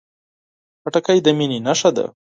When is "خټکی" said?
0.81-1.17